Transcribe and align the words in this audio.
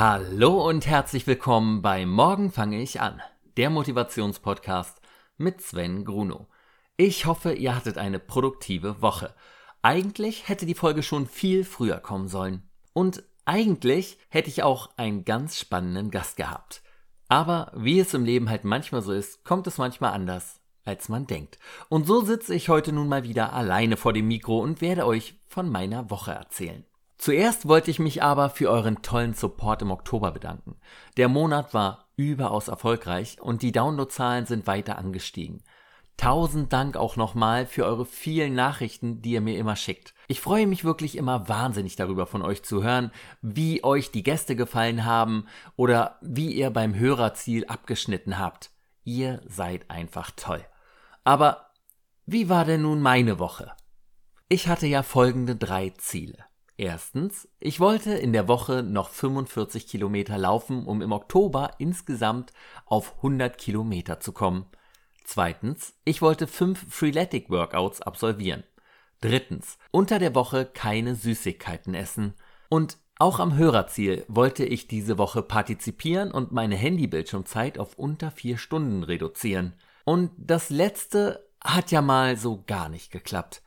Hallo 0.00 0.66
und 0.66 0.86
herzlich 0.86 1.26
willkommen 1.26 1.82
bei 1.82 2.06
Morgen 2.06 2.50
fange 2.50 2.80
ich 2.80 3.02
an, 3.02 3.20
der 3.58 3.68
Motivationspodcast 3.68 4.98
mit 5.36 5.60
Sven 5.60 6.06
Gruno. 6.06 6.46
Ich 6.96 7.26
hoffe, 7.26 7.52
ihr 7.52 7.76
hattet 7.76 7.98
eine 7.98 8.18
produktive 8.18 9.02
Woche. 9.02 9.34
Eigentlich 9.82 10.48
hätte 10.48 10.64
die 10.64 10.74
Folge 10.74 11.02
schon 11.02 11.26
viel 11.26 11.64
früher 11.64 11.98
kommen 11.98 12.28
sollen. 12.28 12.62
Und 12.94 13.24
eigentlich 13.44 14.16
hätte 14.30 14.48
ich 14.48 14.62
auch 14.62 14.88
einen 14.96 15.26
ganz 15.26 15.58
spannenden 15.58 16.10
Gast 16.10 16.38
gehabt. 16.38 16.80
Aber 17.28 17.70
wie 17.76 18.00
es 18.00 18.14
im 18.14 18.24
Leben 18.24 18.48
halt 18.48 18.64
manchmal 18.64 19.02
so 19.02 19.12
ist, 19.12 19.44
kommt 19.44 19.66
es 19.66 19.76
manchmal 19.76 20.14
anders, 20.14 20.62
als 20.86 21.10
man 21.10 21.26
denkt. 21.26 21.58
Und 21.90 22.06
so 22.06 22.22
sitze 22.22 22.54
ich 22.54 22.70
heute 22.70 22.94
nun 22.94 23.08
mal 23.08 23.24
wieder 23.24 23.52
alleine 23.52 23.98
vor 23.98 24.14
dem 24.14 24.28
Mikro 24.28 24.60
und 24.60 24.80
werde 24.80 25.04
euch 25.04 25.34
von 25.46 25.68
meiner 25.68 26.08
Woche 26.08 26.32
erzählen. 26.32 26.86
Zuerst 27.20 27.68
wollte 27.68 27.90
ich 27.90 27.98
mich 27.98 28.22
aber 28.22 28.48
für 28.48 28.70
euren 28.70 29.02
tollen 29.02 29.34
Support 29.34 29.82
im 29.82 29.90
Oktober 29.90 30.30
bedanken. 30.30 30.76
Der 31.18 31.28
Monat 31.28 31.74
war 31.74 32.08
überaus 32.16 32.68
erfolgreich 32.68 33.36
und 33.42 33.60
die 33.60 33.72
Downloadzahlen 33.72 34.46
sind 34.46 34.66
weiter 34.66 34.96
angestiegen. 34.96 35.62
Tausend 36.16 36.72
Dank 36.72 36.96
auch 36.96 37.16
nochmal 37.16 37.66
für 37.66 37.84
eure 37.84 38.06
vielen 38.06 38.54
Nachrichten, 38.54 39.20
die 39.20 39.32
ihr 39.32 39.42
mir 39.42 39.58
immer 39.58 39.76
schickt. 39.76 40.14
Ich 40.28 40.40
freue 40.40 40.66
mich 40.66 40.82
wirklich 40.82 41.14
immer 41.14 41.46
wahnsinnig 41.46 41.94
darüber 41.94 42.26
von 42.26 42.40
euch 42.40 42.62
zu 42.62 42.82
hören, 42.82 43.10
wie 43.42 43.84
euch 43.84 44.10
die 44.10 44.22
Gäste 44.22 44.56
gefallen 44.56 45.04
haben 45.04 45.44
oder 45.76 46.16
wie 46.22 46.54
ihr 46.54 46.70
beim 46.70 46.94
Hörerziel 46.94 47.66
abgeschnitten 47.66 48.38
habt. 48.38 48.70
Ihr 49.04 49.42
seid 49.46 49.90
einfach 49.90 50.30
toll. 50.30 50.64
Aber 51.24 51.66
wie 52.24 52.48
war 52.48 52.64
denn 52.64 52.80
nun 52.80 53.02
meine 53.02 53.38
Woche? 53.38 53.72
Ich 54.48 54.68
hatte 54.68 54.86
ja 54.86 55.02
folgende 55.02 55.54
drei 55.54 55.90
Ziele. 55.90 56.46
Erstens, 56.80 57.46
ich 57.58 57.78
wollte 57.78 58.14
in 58.14 58.32
der 58.32 58.48
Woche 58.48 58.82
noch 58.82 59.10
45 59.10 59.86
Kilometer 59.86 60.38
laufen, 60.38 60.86
um 60.86 61.02
im 61.02 61.12
Oktober 61.12 61.72
insgesamt 61.76 62.54
auf 62.86 63.16
100 63.16 63.58
Kilometer 63.58 64.18
zu 64.18 64.32
kommen. 64.32 64.64
Zweitens, 65.22 65.92
ich 66.06 66.22
wollte 66.22 66.46
fünf 66.46 66.86
Freeletic 66.88 67.50
Workouts 67.50 68.00
absolvieren. 68.00 68.64
Drittens, 69.20 69.76
unter 69.90 70.18
der 70.18 70.34
Woche 70.34 70.64
keine 70.64 71.16
Süßigkeiten 71.16 71.92
essen. 71.92 72.32
Und 72.70 72.96
auch 73.18 73.40
am 73.40 73.58
Hörerziel 73.58 74.24
wollte 74.28 74.64
ich 74.64 74.88
diese 74.88 75.18
Woche 75.18 75.42
partizipieren 75.42 76.30
und 76.32 76.50
meine 76.50 76.76
Handybildschirmzeit 76.76 77.78
auf 77.78 77.98
unter 77.98 78.30
vier 78.30 78.56
Stunden 78.56 79.02
reduzieren. 79.02 79.74
Und 80.06 80.30
das 80.38 80.70
letzte 80.70 81.46
hat 81.62 81.90
ja 81.90 82.00
mal 82.00 82.38
so 82.38 82.64
gar 82.66 82.88
nicht 82.88 83.10
geklappt. 83.10 83.60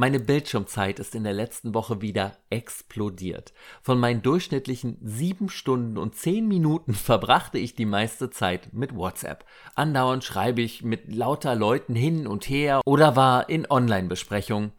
Meine 0.00 0.20
Bildschirmzeit 0.20 1.00
ist 1.00 1.16
in 1.16 1.24
der 1.24 1.32
letzten 1.32 1.74
Woche 1.74 2.00
wieder 2.00 2.36
explodiert. 2.50 3.52
Von 3.82 3.98
meinen 3.98 4.22
durchschnittlichen 4.22 4.96
sieben 5.02 5.48
Stunden 5.48 5.98
und 5.98 6.14
zehn 6.14 6.46
Minuten 6.46 6.94
verbrachte 6.94 7.58
ich 7.58 7.74
die 7.74 7.84
meiste 7.84 8.30
Zeit 8.30 8.72
mit 8.72 8.94
WhatsApp. 8.94 9.44
Andauernd 9.74 10.22
schreibe 10.22 10.62
ich 10.62 10.84
mit 10.84 11.12
lauter 11.12 11.56
Leuten 11.56 11.96
hin 11.96 12.28
und 12.28 12.48
her 12.48 12.80
oder 12.86 13.16
war 13.16 13.48
in 13.48 13.68
Online-Besprechungen. 13.68 14.70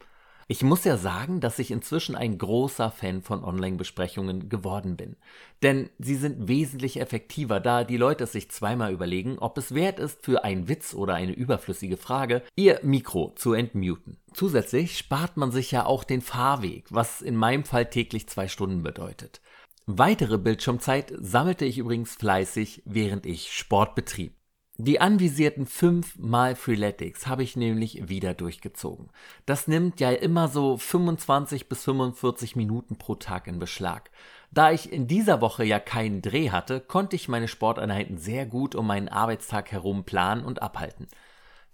Ich 0.52 0.64
muss 0.64 0.84
ja 0.84 0.98
sagen, 0.98 1.42
dass 1.42 1.60
ich 1.60 1.70
inzwischen 1.70 2.16
ein 2.16 2.40
großer 2.40 2.90
Fan 2.90 3.22
von 3.22 3.44
Online-Besprechungen 3.44 4.50
geworden 4.50 4.98
bin. 4.98 5.16
Denn 5.62 5.92
sie 6.00 6.16
sind 6.16 6.48
wesentlich 6.48 7.00
effektiver, 7.00 7.60
da 7.60 7.84
die 7.84 7.98
Leute 7.98 8.24
es 8.24 8.32
sich 8.32 8.50
zweimal 8.50 8.92
überlegen, 8.92 9.38
ob 9.38 9.60
es 9.60 9.76
wert 9.76 10.00
ist, 10.00 10.26
für 10.26 10.44
einen 10.44 10.68
Witz 10.68 10.96
oder 10.96 11.14
eine 11.14 11.34
überflüssige 11.34 11.98
Frage 11.98 12.42
ihr 12.56 12.80
Mikro 12.82 13.32
zu 13.36 13.54
entmuten. 13.54 14.18
Zusätzlich 14.34 14.98
spart 14.98 15.38
man 15.38 15.52
sich 15.52 15.70
ja 15.70 15.86
auch 15.86 16.04
den 16.04 16.22
Fahrweg, 16.22 16.88
was 16.90 17.22
in 17.22 17.36
meinem 17.36 17.64
Fall 17.64 17.88
täglich 17.88 18.28
zwei 18.28 18.48
Stunden 18.48 18.82
bedeutet. 18.82 19.42
Weitere 19.86 20.40
Bildschirmzeit 20.40 21.14
sammelte 21.20 21.66
ich 21.66 21.78
übrigens 21.78 22.16
fleißig, 22.16 22.82
während 22.86 23.28
ich 23.28 23.52
Sport 23.52 23.94
betrieb. 23.94 24.39
Die 24.82 25.02
anvisierten 25.02 25.66
fünf 25.66 26.18
mal 26.18 26.56
Freeletics 26.56 27.28
habe 27.28 27.44
ich 27.44 27.58
nämlich 27.58 28.08
wieder 28.08 28.34
durchgezogen. 28.34 29.10
Das 29.46 29.68
nimmt 29.68 30.00
ja 30.00 30.10
immer 30.10 30.48
so 30.48 30.78
25 30.78 31.68
bis 31.68 31.84
45 31.84 32.56
Minuten 32.56 32.96
pro 32.96 33.16
Tag 33.16 33.48
in 33.48 33.60
Beschlag. 33.60 34.10
Da 34.52 34.72
ich 34.72 34.90
in 34.90 35.06
dieser 35.06 35.42
Woche 35.42 35.66
ja 35.66 35.82
keinen 35.82 36.22
Dreh 36.22 36.52
hatte, 36.52 36.80
konnte 36.80 37.18
ich 37.18 37.28
meine 37.28 37.50
Sporteinheiten 37.50 38.18
sehr 38.18 38.46
gut 38.46 38.74
um 38.74 38.88
meinen 38.88 39.10
Arbeitstag 39.10 39.70
herum 39.74 40.06
planen 40.06 40.46
und 40.46 40.62
abhalten. 40.62 41.10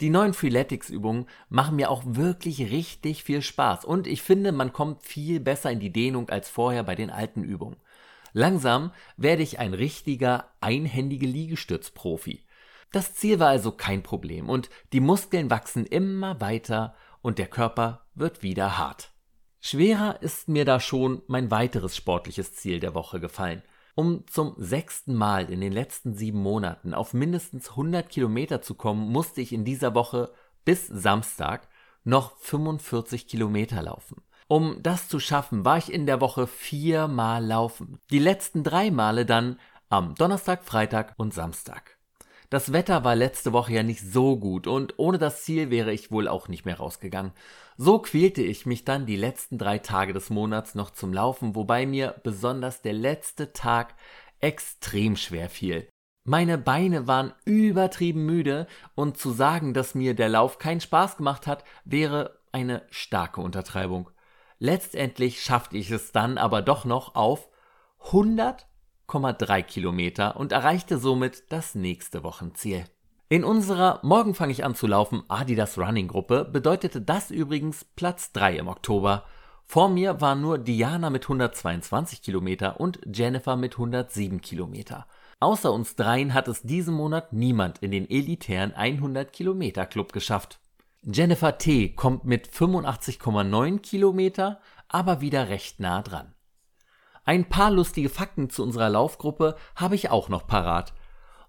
Die 0.01 0.09
neuen 0.09 0.33
Freeletics-Übungen 0.33 1.27
machen 1.47 1.75
mir 1.75 1.91
auch 1.91 2.01
wirklich 2.07 2.71
richtig 2.71 3.23
viel 3.23 3.43
Spaß 3.43 3.85
und 3.85 4.07
ich 4.07 4.23
finde, 4.23 4.51
man 4.51 4.73
kommt 4.73 5.03
viel 5.03 5.39
besser 5.39 5.69
in 5.69 5.79
die 5.79 5.93
Dehnung 5.93 6.31
als 6.31 6.49
vorher 6.49 6.81
bei 6.81 6.95
den 6.95 7.11
alten 7.11 7.43
Übungen. 7.43 7.77
Langsam 8.33 8.91
werde 9.15 9.43
ich 9.43 9.59
ein 9.59 9.75
richtiger 9.75 10.49
einhändige 10.59 11.27
Liegestützprofi. 11.27 12.44
Das 12.95 13.13
Ziel 13.13 13.41
war 13.41 13.49
also 13.49 13.73
kein 13.73 14.03
Problem 14.03 14.47
und 14.47 14.69
die 14.93 15.01
Muskeln 15.01 15.49
wachsen 15.49 15.85
immer 15.85 16.39
weiter 16.39 16.95
und 17.21 17.39
der 17.39 17.47
Körper 17.47 18.05
wird 18.13 18.41
wieder 18.41 18.77
hart. 18.77 19.11
Schwerer 19.59 20.21
ist 20.21 20.47
mir 20.47 20.63
da 20.63 20.79
schon 20.79 21.21
mein 21.27 21.51
weiteres 21.51 21.97
sportliches 21.97 22.55
Ziel 22.55 22.79
der 22.79 22.93
Woche 22.93 23.19
gefallen. 23.19 23.63
Um 23.95 24.25
zum 24.27 24.55
sechsten 24.57 25.13
Mal 25.13 25.51
in 25.51 25.59
den 25.59 25.73
letzten 25.73 26.13
sieben 26.13 26.39
Monaten 26.39 26.93
auf 26.93 27.13
mindestens 27.13 27.71
100 27.71 28.09
Kilometer 28.09 28.61
zu 28.61 28.75
kommen, 28.75 29.11
musste 29.11 29.41
ich 29.41 29.51
in 29.51 29.65
dieser 29.65 29.93
Woche 29.93 30.31
bis 30.63 30.87
Samstag 30.87 31.67
noch 32.05 32.37
45 32.37 33.27
Kilometer 33.27 33.81
laufen. 33.81 34.21
Um 34.47 34.81
das 34.81 35.09
zu 35.09 35.19
schaffen, 35.19 35.65
war 35.65 35.77
ich 35.77 35.91
in 35.91 36.05
der 36.05 36.21
Woche 36.21 36.47
viermal 36.47 37.45
laufen. 37.45 37.99
Die 38.09 38.19
letzten 38.19 38.63
drei 38.63 38.89
Male 38.89 39.25
dann 39.25 39.59
am 39.89 40.15
Donnerstag, 40.15 40.63
Freitag 40.63 41.13
und 41.17 41.33
Samstag. 41.33 41.94
Das 42.49 42.71
Wetter 42.71 43.03
war 43.03 43.15
letzte 43.15 43.53
Woche 43.53 43.73
ja 43.73 43.83
nicht 43.83 44.01
so 44.01 44.37
gut 44.37 44.67
und 44.67 44.93
ohne 44.97 45.17
das 45.17 45.43
Ziel 45.43 45.71
wäre 45.71 45.91
ich 45.91 46.11
wohl 46.11 46.27
auch 46.27 46.47
nicht 46.47 46.65
mehr 46.65 46.77
rausgegangen. 46.77 47.31
So 47.77 47.99
quälte 47.99 48.41
ich 48.41 48.65
mich 48.65 48.85
dann 48.85 49.05
die 49.05 49.15
letzten 49.15 49.57
drei 49.57 49.79
Tage 49.79 50.13
des 50.13 50.29
Monats 50.29 50.75
noch 50.75 50.91
zum 50.91 51.11
Laufen, 51.11 51.55
wobei 51.55 51.85
mir 51.85 52.15
besonders 52.23 52.81
der 52.81 52.93
letzte 52.93 53.51
Tag 53.51 53.95
extrem 54.39 55.15
schwer 55.15 55.49
fiel. 55.49 55.87
Meine 56.27 56.57
Beine 56.57 57.07
waren 57.07 57.33
übertrieben 57.45 58.25
müde 58.25 58.67
und 58.95 59.17
zu 59.17 59.31
sagen, 59.31 59.73
dass 59.73 59.95
mir 59.95 60.15
der 60.15 60.29
Lauf 60.29 60.57
keinen 60.57 60.81
Spaß 60.81 61.17
gemacht 61.17 61.45
hat, 61.47 61.63
wäre 61.83 62.39
eine 62.51 62.83
starke 62.89 63.41
Untertreibung. 63.41 64.09
Letztendlich 64.57 65.43
schaffte 65.43 65.77
ich 65.77 65.91
es 65.91 66.11
dann 66.11 66.37
aber 66.37 66.61
doch 66.61 66.85
noch 66.85 67.15
auf 67.15 67.49
100 68.05 68.67
3 69.07 69.61
Kilometer 69.61 70.37
und 70.37 70.51
erreichte 70.51 70.97
somit 70.97 71.43
das 71.49 71.75
nächste 71.75 72.23
Wochenziel. 72.23 72.85
In 73.27 73.43
unserer 73.43 73.99
Morgen 74.03 74.35
fange 74.35 74.51
ich 74.51 74.63
an 74.63 74.75
zu 74.75 74.85
laufen 74.85 75.23
Adidas 75.29 75.79
Running 75.79 76.07
Gruppe 76.07 76.45
bedeutete 76.45 77.01
das 77.01 77.31
übrigens 77.31 77.83
Platz 77.95 78.31
3 78.33 78.57
im 78.57 78.67
Oktober. 78.67 79.23
Vor 79.65 79.89
mir 79.89 80.21
war 80.21 80.35
nur 80.35 80.59
Diana 80.59 81.09
mit 81.09 81.23
122 81.23 82.21
Kilometer 82.21 82.79
und 82.79 82.99
Jennifer 83.11 83.55
mit 83.55 83.73
107 83.73 84.41
Kilometer. 84.41 85.07
Außer 85.39 85.73
uns 85.73 85.95
dreien 85.95 86.35
hat 86.35 86.47
es 86.47 86.61
diesen 86.61 86.93
Monat 86.93 87.33
niemand 87.33 87.79
in 87.79 87.89
den 87.89 88.07
elitären 88.07 88.73
100 88.73 89.33
Kilometer 89.33 89.87
Club 89.87 90.13
geschafft. 90.13 90.59
Jennifer 91.01 91.57
T. 91.57 91.89
kommt 91.89 92.25
mit 92.25 92.47
85,9 92.47 93.79
Kilometer 93.79 94.59
aber 94.87 95.21
wieder 95.21 95.49
recht 95.49 95.79
nah 95.79 96.03
dran. 96.03 96.34
Ein 97.25 97.49
paar 97.49 97.71
lustige 97.71 98.09
Fakten 98.09 98.49
zu 98.49 98.63
unserer 98.63 98.89
Laufgruppe 98.89 99.55
habe 99.75 99.95
ich 99.95 100.09
auch 100.09 100.29
noch 100.29 100.47
parat. 100.47 100.93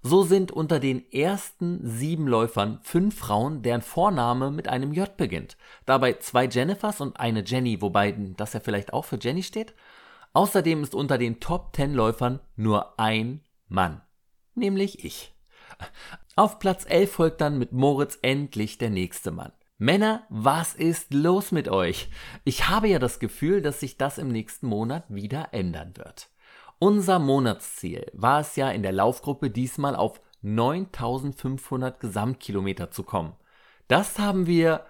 So 0.03 0.23
sind 0.23 0.53
unter 0.53 0.81
den 0.81 1.11
ersten 1.12 1.81
sieben 1.83 2.27
Läufern 2.29 2.79
fünf 2.83 3.19
Frauen, 3.19 3.62
deren 3.62 3.83
Vorname 3.83 4.50
mit 4.50 4.69
einem 4.69 4.93
J 4.93 5.17
beginnt. 5.17 5.56
Dabei 5.85 6.15
zwei 6.15 6.47
Jennifers 6.47 7.00
und 7.00 7.19
eine 7.19 7.45
Jenny, 7.45 7.83
wobei 7.83 8.12
das 8.37 8.53
ja 8.53 8.61
vielleicht 8.61 8.93
auch 8.93 9.05
für 9.05 9.19
Jenny 9.21 9.43
steht. 9.43 9.75
Außerdem 10.33 10.83
ist 10.83 10.95
unter 10.95 11.19
den 11.19 11.41
Top 11.41 11.75
10 11.75 11.95
Läufern 11.95 12.41
nur 12.56 12.99
ein 13.00 13.41
Mann, 13.69 14.03
nämlich 14.55 15.05
ich. 15.05 15.35
Auf 16.37 16.59
Platz 16.59 16.85
11 16.87 17.11
folgt 17.11 17.41
dann 17.41 17.59
mit 17.59 17.73
Moritz 17.73 18.19
endlich 18.23 18.79
der 18.79 18.91
nächste 18.91 19.31
Mann. 19.31 19.53
Männer, 19.78 20.25
was 20.31 20.75
ist 20.75 21.12
los 21.12 21.52
mit 21.52 21.69
euch? 21.69 22.08
Ich 22.44 22.69
habe 22.69 22.88
ja 22.88 22.99
das 22.99 23.19
Gefühl, 23.19 23.61
dass 23.61 23.81
sich 23.81 23.99
das 23.99 24.17
im 24.17 24.28
nächsten 24.28 24.67
Monat 24.67 25.05
wieder 25.08 25.49
ändern 25.52 25.94
wird. 25.99 26.31
Unser 26.78 27.19
Monatsziel 27.19 28.11
war 28.14 28.40
es 28.40 28.56
ja 28.56 28.70
in 28.70 28.82
der 28.82 28.93
Laufgruppe 28.93 29.50
diesmal 29.50 29.94
auf 29.94 30.23
9500 30.40 32.00
Gesamtkilometer 32.00 32.90
zu 32.90 33.02
kommen. 33.02 33.34
Das 33.87 34.19
haben 34.19 34.46
wir 34.46 34.87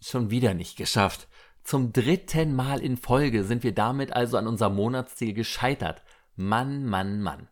schon 0.00 0.30
wieder 0.30 0.54
nicht 0.54 0.76
geschafft. 0.76 1.28
Zum 1.62 1.92
dritten 1.92 2.56
Mal 2.56 2.80
in 2.80 2.96
Folge 2.96 3.44
sind 3.44 3.62
wir 3.62 3.74
damit 3.74 4.12
also 4.12 4.38
an 4.38 4.48
unser 4.48 4.70
Monatsziel 4.70 5.34
gescheitert. 5.34 6.02
Mann, 6.34 6.84
Mann, 6.84 7.22
Mann 7.22 7.48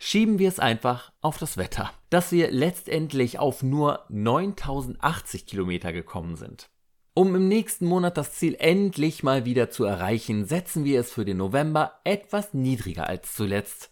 schieben 0.00 0.38
wir 0.38 0.48
es 0.48 0.58
einfach 0.58 1.12
auf 1.20 1.38
das 1.38 1.58
Wetter, 1.58 1.92
dass 2.08 2.32
wir 2.32 2.50
letztendlich 2.50 3.38
auf 3.38 3.62
nur 3.62 4.06
9080 4.08 5.46
Kilometer 5.46 5.92
gekommen 5.92 6.34
sind. 6.36 6.70
Um 7.12 7.34
im 7.34 7.48
nächsten 7.48 7.84
Monat 7.84 8.16
das 8.16 8.32
Ziel 8.32 8.56
endlich 8.58 9.22
mal 9.22 9.44
wieder 9.44 9.68
zu 9.68 9.84
erreichen, 9.84 10.46
setzen 10.46 10.84
wir 10.84 10.98
es 10.98 11.12
für 11.12 11.26
den 11.26 11.36
November 11.36 12.00
etwas 12.04 12.54
niedriger 12.54 13.08
als 13.08 13.34
zuletzt. 13.34 13.90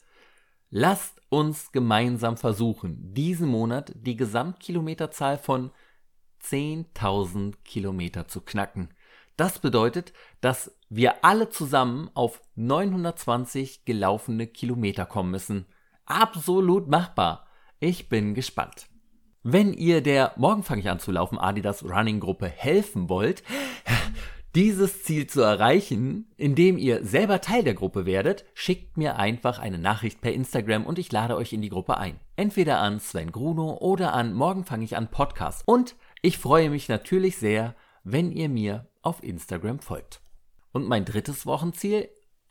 Lasst 0.70 1.20
uns 1.28 1.72
gemeinsam 1.72 2.38
versuchen, 2.38 3.12
diesen 3.12 3.49
Monat 3.49 3.93
die 3.94 4.16
Gesamtkilometerzahl 4.16 5.37
von 5.37 5.72
10.000 6.43 7.54
Kilometer 7.64 8.28
zu 8.28 8.40
knacken. 8.40 8.88
Das 9.37 9.58
bedeutet, 9.58 10.14
dass 10.40 10.75
wir 10.88 11.22
alle 11.22 11.50
zusammen 11.50 12.11
auf 12.14 12.40
920 12.54 13.84
gelaufene 13.84 14.46
Kilometer 14.46 15.04
kommen 15.04 15.32
müssen. 15.32 15.66
Absolut 16.08 16.88
machbar. 16.88 17.46
Ich 17.81 18.08
bin 18.08 18.32
gespannt. 18.32 18.87
Wenn 19.43 19.75
ihr 19.75 20.00
der 20.00 20.32
Morgen 20.37 20.62
fange 20.62 20.81
ich 20.81 20.88
an 20.88 21.00
zu 21.00 21.12
laufen 21.12 21.38
Adidas 21.38 21.84
Running 21.84 22.19
Gruppe 22.19 22.49
helfen 22.49 23.10
wollt, 23.10 23.43
dieses 24.55 25.02
Ziel 25.02 25.26
zu 25.26 25.43
erreichen, 25.43 26.32
indem 26.38 26.78
ihr 26.78 27.05
selber 27.05 27.43
Teil 27.43 27.62
der 27.62 27.75
Gruppe 27.75 28.06
werdet, 28.06 28.46
schickt 28.55 28.96
mir 28.96 29.16
einfach 29.16 29.58
eine 29.58 29.76
Nachricht 29.76 30.22
per 30.22 30.32
Instagram 30.32 30.87
und 30.87 30.99
ich 30.99 31.12
lade 31.12 31.37
euch 31.37 31.52
in 31.52 31.60
die 31.60 31.69
Gruppe 31.69 31.99
ein. 31.99 32.19
Entweder 32.37 32.81
an 32.81 33.00
Sven 33.00 33.31
Gruno 33.31 33.76
oder 33.76 34.14
an 34.14 34.32
Morgen 34.32 34.64
fange 34.64 34.84
ich 34.84 34.96
an 34.96 35.11
Podcast. 35.11 35.62
Und 35.66 35.94
ich 36.22 36.38
freue 36.38 36.70
mich 36.70 36.88
natürlich 36.88 37.37
sehr, 37.37 37.75
wenn 38.02 38.32
ihr 38.32 38.49
mir 38.49 38.88
auf 39.02 39.22
Instagram 39.22 39.81
folgt. 39.81 40.22
Und 40.72 40.88
mein 40.88 41.04
drittes 41.04 41.44
Wochenziel 41.44 42.08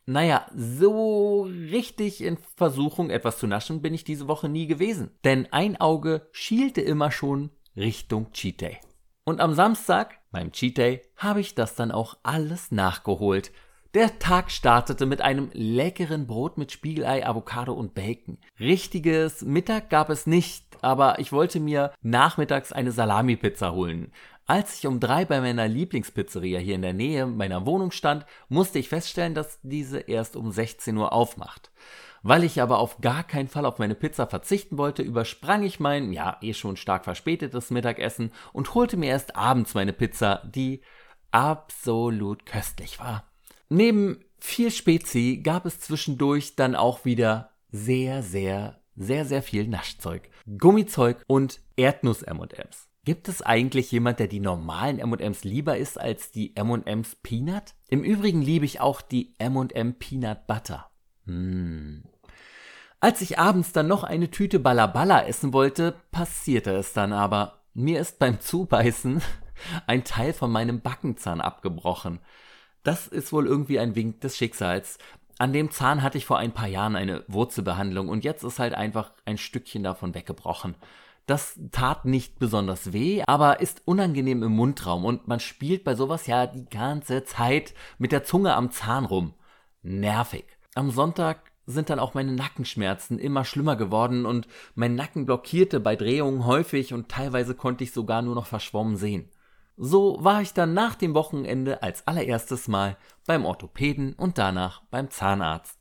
naja, 0.09 0.45
so 0.55 1.43
richtig 1.43 2.23
in 2.23 2.37
Versuchung, 2.55 3.09
etwas 3.09 3.39
zu 3.39 3.45
naschen, 3.45 3.81
bin 3.81 3.93
ich 3.93 4.05
diese 4.05 4.29
Woche 4.29 4.47
nie 4.47 4.65
gewesen. 4.65 5.11
Denn 5.25 5.51
ein 5.51 5.79
Auge 5.81 6.29
schielte 6.31 6.79
immer 6.79 7.11
schon 7.11 7.51
Richtung 7.75 8.31
Cheat 8.31 8.61
Day. 8.61 8.77
Und 9.25 9.41
am 9.41 9.53
Samstag, 9.53 10.19
beim 10.31 10.53
Cheat 10.53 10.77
Day, 10.77 11.01
habe 11.17 11.41
ich 11.41 11.55
das 11.55 11.75
dann 11.75 11.91
auch 11.91 12.15
alles 12.23 12.71
nachgeholt. 12.71 13.51
Der 13.93 14.17
Tag 14.17 14.49
startete 14.49 15.05
mit 15.05 15.21
einem 15.21 15.49
leckeren 15.51 16.25
Brot 16.25 16.57
mit 16.57 16.71
Spiegelei, 16.71 17.27
Avocado 17.27 17.73
und 17.73 17.93
Bacon. 17.93 18.37
Richtiges 18.61 19.41
Mittag 19.41 19.89
gab 19.89 20.09
es 20.09 20.25
nicht, 20.25 20.77
aber 20.81 21.19
ich 21.19 21.33
wollte 21.33 21.59
mir 21.59 21.91
nachmittags 22.01 22.71
eine 22.71 22.91
Salami-Pizza 22.91 23.73
holen. 23.73 24.13
Als 24.47 24.77
ich 24.77 24.87
um 24.87 25.01
drei 25.01 25.25
bei 25.25 25.41
meiner 25.41 25.67
Lieblingspizzeria 25.67 26.57
hier 26.59 26.75
in 26.75 26.81
der 26.81 26.93
Nähe 26.93 27.27
meiner 27.27 27.65
Wohnung 27.65 27.91
stand, 27.91 28.25
musste 28.47 28.79
ich 28.79 28.87
feststellen, 28.87 29.35
dass 29.35 29.59
diese 29.61 29.99
erst 29.99 30.37
um 30.37 30.51
16 30.51 30.95
Uhr 30.95 31.11
aufmacht. 31.11 31.69
Weil 32.23 32.45
ich 32.45 32.61
aber 32.61 32.79
auf 32.79 33.01
gar 33.01 33.25
keinen 33.25 33.49
Fall 33.49 33.65
auf 33.65 33.77
meine 33.77 33.93
Pizza 33.93 34.25
verzichten 34.25 34.77
wollte, 34.77 35.03
übersprang 35.03 35.63
ich 35.63 35.81
mein, 35.81 36.13
ja, 36.13 36.37
eh 36.41 36.53
schon 36.53 36.77
stark 36.77 37.03
verspätetes 37.03 37.71
Mittagessen 37.71 38.31
und 38.53 38.73
holte 38.73 38.95
mir 38.95 39.09
erst 39.09 39.35
abends 39.35 39.73
meine 39.73 39.91
Pizza, 39.91 40.41
die 40.45 40.81
absolut 41.31 42.45
köstlich 42.45 42.99
war. 42.99 43.29
Neben 43.67 44.23
viel 44.39 44.71
Spezi 44.71 45.41
gab 45.43 45.65
es 45.65 45.81
zwischendurch 45.81 46.55
dann 46.55 46.73
auch 46.73 47.03
wieder 47.03 47.51
sehr, 47.69 48.23
sehr, 48.23 48.79
sehr, 48.95 49.25
sehr 49.25 49.43
viel 49.43 49.67
Naschzeug, 49.67 50.29
Gummizeug 50.57 51.25
und 51.27 51.59
Erdnuss-M&Ms. 51.75 52.87
Gibt 53.07 53.29
es 53.29 53.41
eigentlich 53.41 53.89
jemand, 53.93 54.19
der 54.19 54.27
die 54.27 54.41
normalen 54.41 54.99
M&Ms 54.99 55.45
lieber 55.45 55.77
isst 55.77 55.97
als 55.97 56.29
die 56.29 56.57
M&Ms 56.57 57.15
Peanut? 57.23 57.73
Im 57.87 58.03
Übrigen 58.03 58.41
liebe 58.41 58.65
ich 58.65 58.81
auch 58.81 58.99
die 58.99 59.33
M&M 59.37 59.93
Peanut 59.93 60.45
Butter. 60.45 60.91
Hm. 61.23 62.03
Als 62.99 63.21
ich 63.21 63.39
abends 63.39 63.71
dann 63.71 63.87
noch 63.87 64.03
eine 64.03 64.29
Tüte 64.29 64.59
Ballaballa 64.59 65.25
essen 65.25 65.53
wollte, 65.53 65.95
passierte 66.11 66.71
es 66.71 66.91
dann 66.91 67.13
aber. 67.13 67.61
Mir 67.73 68.01
ist 68.01 68.19
beim 68.19 68.41
Zubeißen 68.41 69.21
ein 69.87 70.03
Teil 70.03 70.33
von 70.33 70.51
meinem 70.51 70.81
Backenzahn 70.81 71.39
abgebrochen. 71.39 72.19
Das 72.83 73.07
ist 73.07 73.31
wohl 73.31 73.47
irgendwie 73.47 73.79
ein 73.79 73.95
Wink 73.95 74.19
des 74.19 74.35
Schicksals. 74.35 74.97
An 75.37 75.53
dem 75.53 75.71
Zahn 75.71 76.03
hatte 76.03 76.17
ich 76.17 76.25
vor 76.25 76.39
ein 76.39 76.51
paar 76.51 76.67
Jahren 76.67 76.97
eine 76.97 77.23
Wurzelbehandlung 77.29 78.09
und 78.09 78.25
jetzt 78.25 78.43
ist 78.43 78.59
halt 78.59 78.73
einfach 78.73 79.13
ein 79.23 79.37
Stückchen 79.37 79.83
davon 79.83 80.13
weggebrochen. 80.13 80.75
Das 81.27 81.59
tat 81.73 82.05
nicht 82.05 82.39
besonders 82.39 82.93
weh, 82.93 83.21
aber 83.27 83.59
ist 83.59 83.81
unangenehm 83.83 84.43
im 84.43 84.53
Mundraum 84.53 85.03
und 85.03 85.27
man 85.27 85.41
spielt 85.41 85.83
bei 85.83 85.93
sowas 85.93 86.25
ja 86.25 86.47
die 86.47 86.63
ganze 86.69 87.25
Zeit 87.25 87.73
mit 87.97 88.13
der 88.13 88.23
Zunge 88.23 88.55
am 88.55 88.71
Zahn 88.71 89.03
rum. 89.03 89.33
Nervig. 89.81 90.45
Am 90.73 90.89
Sonntag 90.89 91.51
sind 91.65 91.89
dann 91.89 91.99
auch 91.99 92.13
meine 92.13 92.31
Nackenschmerzen 92.31 93.19
immer 93.19 93.43
schlimmer 93.43 93.75
geworden 93.75 94.25
und 94.25 94.47
mein 94.73 94.95
Nacken 94.95 95.25
blockierte 95.25 95.81
bei 95.81 95.97
Drehungen 95.97 96.45
häufig 96.45 96.93
und 96.93 97.09
teilweise 97.09 97.55
konnte 97.55 97.83
ich 97.83 97.91
sogar 97.91 98.21
nur 98.21 98.35
noch 98.35 98.45
verschwommen 98.45 98.95
sehen. 98.95 99.29
So 99.75 100.23
war 100.23 100.41
ich 100.41 100.53
dann 100.53 100.73
nach 100.73 100.95
dem 100.95 101.13
Wochenende 101.13 101.83
als 101.83 102.07
allererstes 102.07 102.69
Mal 102.69 102.95
beim 103.25 103.43
Orthopäden 103.43 104.13
und 104.13 104.37
danach 104.37 104.81
beim 104.91 105.09
Zahnarzt. 105.09 105.77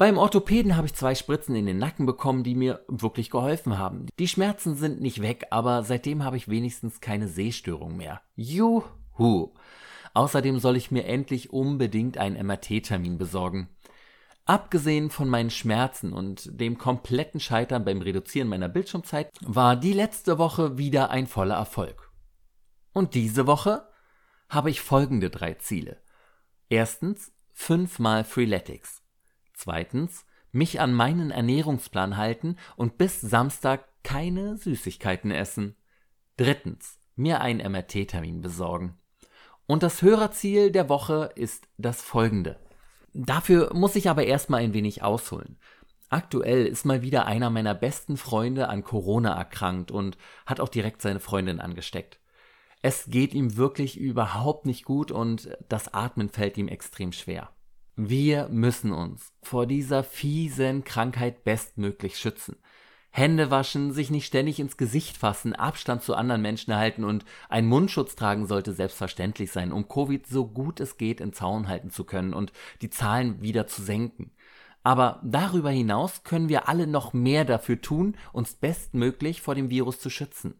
Beim 0.00 0.16
Orthopäden 0.16 0.78
habe 0.78 0.86
ich 0.86 0.94
zwei 0.94 1.14
Spritzen 1.14 1.54
in 1.54 1.66
den 1.66 1.76
Nacken 1.76 2.06
bekommen, 2.06 2.42
die 2.42 2.54
mir 2.54 2.82
wirklich 2.88 3.28
geholfen 3.28 3.76
haben. 3.76 4.06
Die 4.18 4.28
Schmerzen 4.28 4.74
sind 4.74 5.02
nicht 5.02 5.20
weg, 5.20 5.48
aber 5.50 5.82
seitdem 5.82 6.24
habe 6.24 6.38
ich 6.38 6.48
wenigstens 6.48 7.02
keine 7.02 7.28
Sehstörung 7.28 7.98
mehr. 7.98 8.22
Juhu! 8.34 9.52
Außerdem 10.14 10.58
soll 10.58 10.78
ich 10.78 10.90
mir 10.90 11.04
endlich 11.04 11.52
unbedingt 11.52 12.16
einen 12.16 12.46
MRT-Termin 12.46 13.18
besorgen. 13.18 13.68
Abgesehen 14.46 15.10
von 15.10 15.28
meinen 15.28 15.50
Schmerzen 15.50 16.14
und 16.14 16.48
dem 16.58 16.78
kompletten 16.78 17.38
Scheitern 17.38 17.84
beim 17.84 18.00
Reduzieren 18.00 18.48
meiner 18.48 18.70
Bildschirmzeit 18.70 19.28
war 19.42 19.76
die 19.76 19.92
letzte 19.92 20.38
Woche 20.38 20.78
wieder 20.78 21.10
ein 21.10 21.26
voller 21.26 21.56
Erfolg. 21.56 22.10
Und 22.94 23.12
diese 23.12 23.46
Woche 23.46 23.86
habe 24.48 24.70
ich 24.70 24.80
folgende 24.80 25.28
drei 25.28 25.52
Ziele. 25.56 25.98
Erstens 26.70 27.32
fünfmal 27.52 28.24
Freeletics. 28.24 28.99
Zweitens, 29.60 30.24
mich 30.52 30.80
an 30.80 30.94
meinen 30.94 31.30
Ernährungsplan 31.30 32.16
halten 32.16 32.56
und 32.76 32.96
bis 32.96 33.20
Samstag 33.20 33.86
keine 34.02 34.56
Süßigkeiten 34.56 35.30
essen. 35.30 35.76
Drittens, 36.38 36.98
mir 37.14 37.42
einen 37.42 37.70
MRT-Termin 37.70 38.40
besorgen. 38.40 38.98
Und 39.66 39.82
das 39.82 40.00
Hörerziel 40.00 40.72
der 40.72 40.88
Woche 40.88 41.28
ist 41.34 41.68
das 41.76 42.00
folgende. 42.00 42.58
Dafür 43.12 43.74
muss 43.74 43.96
ich 43.96 44.08
aber 44.08 44.24
erstmal 44.24 44.62
ein 44.62 44.72
wenig 44.72 45.02
ausholen. 45.02 45.58
Aktuell 46.08 46.64
ist 46.64 46.86
mal 46.86 47.02
wieder 47.02 47.26
einer 47.26 47.50
meiner 47.50 47.74
besten 47.74 48.16
Freunde 48.16 48.70
an 48.70 48.82
Corona 48.82 49.36
erkrankt 49.36 49.90
und 49.90 50.16
hat 50.46 50.60
auch 50.60 50.70
direkt 50.70 51.02
seine 51.02 51.20
Freundin 51.20 51.60
angesteckt. 51.60 52.18
Es 52.80 53.10
geht 53.10 53.34
ihm 53.34 53.58
wirklich 53.58 53.98
überhaupt 54.00 54.64
nicht 54.64 54.86
gut 54.86 55.12
und 55.12 55.54
das 55.68 55.92
Atmen 55.92 56.30
fällt 56.30 56.56
ihm 56.56 56.68
extrem 56.68 57.12
schwer. 57.12 57.50
Wir 58.02 58.48
müssen 58.48 58.92
uns 58.92 59.30
vor 59.42 59.66
dieser 59.66 60.02
fiesen 60.02 60.84
Krankheit 60.84 61.44
bestmöglich 61.44 62.16
schützen. 62.16 62.56
Hände 63.10 63.50
waschen, 63.50 63.92
sich 63.92 64.10
nicht 64.10 64.24
ständig 64.24 64.58
ins 64.58 64.78
Gesicht 64.78 65.18
fassen, 65.18 65.54
Abstand 65.54 66.02
zu 66.02 66.14
anderen 66.14 66.40
Menschen 66.40 66.74
halten 66.74 67.04
und 67.04 67.26
ein 67.50 67.66
Mundschutz 67.66 68.16
tragen 68.16 68.46
sollte 68.46 68.72
selbstverständlich 68.72 69.52
sein, 69.52 69.70
um 69.70 69.86
Covid 69.86 70.26
so 70.26 70.46
gut 70.46 70.80
es 70.80 70.96
geht 70.96 71.20
in 71.20 71.34
Zaun 71.34 71.68
halten 71.68 71.90
zu 71.90 72.04
können 72.04 72.32
und 72.32 72.54
die 72.80 72.88
Zahlen 72.88 73.42
wieder 73.42 73.66
zu 73.66 73.82
senken. 73.82 74.30
Aber 74.82 75.20
darüber 75.22 75.70
hinaus 75.70 76.22
können 76.24 76.48
wir 76.48 76.70
alle 76.70 76.86
noch 76.86 77.12
mehr 77.12 77.44
dafür 77.44 77.82
tun, 77.82 78.16
uns 78.32 78.54
bestmöglich 78.54 79.42
vor 79.42 79.54
dem 79.54 79.68
Virus 79.68 80.00
zu 80.00 80.08
schützen. 80.08 80.54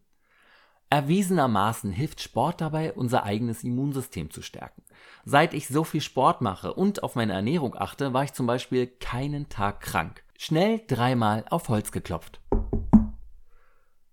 Erwiesenermaßen 0.91 1.89
hilft 1.93 2.19
Sport 2.19 2.59
dabei, 2.59 2.91
unser 2.91 3.23
eigenes 3.23 3.63
Immunsystem 3.63 4.29
zu 4.29 4.41
stärken. 4.41 4.83
Seit 5.23 5.53
ich 5.53 5.69
so 5.69 5.85
viel 5.85 6.01
Sport 6.01 6.41
mache 6.41 6.73
und 6.73 7.01
auf 7.01 7.15
meine 7.15 7.31
Ernährung 7.31 7.77
achte, 7.77 8.13
war 8.13 8.25
ich 8.25 8.33
zum 8.33 8.45
Beispiel 8.45 8.87
keinen 8.87 9.47
Tag 9.47 9.79
krank. 9.79 10.21
Schnell 10.37 10.81
dreimal 10.85 11.45
auf 11.49 11.69
Holz 11.69 11.93
geklopft. 11.93 12.41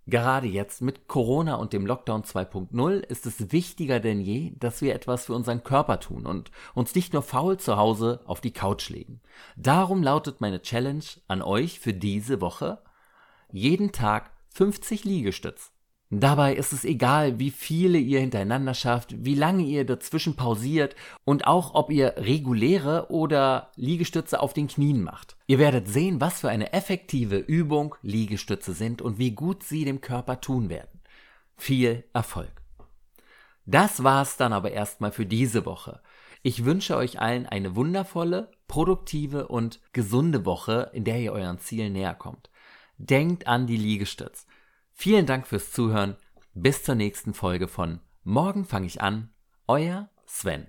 Gerade 0.07 0.47
jetzt 0.47 0.81
mit 0.81 1.09
Corona 1.09 1.57
und 1.57 1.73
dem 1.73 1.85
Lockdown 1.85 2.23
2.0 2.23 3.01
ist 3.01 3.27
es 3.27 3.51
wichtiger 3.51 3.99
denn 3.99 4.21
je, 4.21 4.53
dass 4.61 4.81
wir 4.81 4.95
etwas 4.95 5.27
für 5.27 5.35
unseren 5.35 5.65
Körper 5.65 5.99
tun 5.99 6.27
und 6.27 6.53
uns 6.75 6.95
nicht 6.95 7.13
nur 7.13 7.23
faul 7.23 7.57
zu 7.57 7.77
Hause 7.77 8.21
auf 8.25 8.41
die 8.41 8.53
Couch 8.53 8.89
legen. 8.89 9.21
Darum 9.57 10.01
lautet 10.01 10.41
meine 10.41 10.63
Challenge 10.63 11.05
an 11.27 11.43
euch 11.43 11.81
für 11.81 11.93
diese 11.93 12.41
Woche 12.41 12.85
jeden 13.51 13.91
Tag 13.91 14.31
50 14.51 15.05
Liegestütz. 15.05 15.73
Dabei 16.11 16.55
ist 16.55 16.73
es 16.73 16.87
egal, 16.87 17.39
wie 17.39 17.51
viele 17.51 17.99
ihr 17.99 18.21
hintereinander 18.21 18.73
schafft, 18.73 19.15
wie 19.25 19.35
lange 19.35 19.65
ihr 19.65 19.85
dazwischen 19.85 20.37
pausiert 20.37 20.97
und 21.25 21.47
auch 21.47 21.75
ob 21.75 21.91
ihr 21.91 22.15
reguläre 22.17 23.11
oder 23.11 23.71
Liegestütze 23.77 24.41
auf 24.41 24.55
den 24.55 24.69
Knien 24.69 25.03
macht. 25.03 25.37
Ihr 25.47 25.59
werdet 25.59 25.87
sehen, 25.87 26.19
was 26.19 26.41
für 26.41 26.49
eine 26.49 26.73
effektive 26.73 27.37
Übung 27.37 27.95
Liegestütze 28.01 28.73
sind 28.73 29.03
und 29.03 29.19
wie 29.19 29.33
gut 29.33 29.63
sie 29.63 29.85
dem 29.85 30.01
Körper 30.01 30.41
tun 30.41 30.71
werden. 30.71 31.03
Viel 31.59 32.05
Erfolg. 32.15 32.53
Das 33.67 34.03
war's 34.03 34.39
dann 34.39 34.55
aber 34.55 34.71
erstmal 34.71 35.13
für 35.13 35.27
diese 35.27 35.67
Woche. 35.67 36.01
Ich 36.43 36.65
wünsche 36.65 36.97
euch 36.97 37.21
allen 37.21 37.45
eine 37.45 37.77
wundervolle, 37.77 38.51
produktive 38.67 39.49
und 39.49 39.81
gesunde 39.93 40.47
Woche, 40.47 40.91
in 40.95 41.05
der 41.05 41.19
ihr 41.21 41.33
euren 41.33 41.59
Zielen 41.59 41.93
näher 41.93 42.15
kommt. 42.15 42.49
Denkt 42.97 43.47
an 43.47 43.67
die 43.67 43.77
Liegestütze. 43.77 44.47
Vielen 45.01 45.27
Dank 45.27 45.47
fürs 45.47 45.71
Zuhören. 45.71 46.17
Bis 46.55 46.83
zur 46.83 46.97
nächsten 46.97 47.33
Folge 47.33 47.69
von 47.69 48.01
Morgen 48.25 48.65
fange 48.65 48.89
ich 48.89 49.01
an. 49.01 49.33
Euer 49.69 50.11
Sven. 50.27 50.67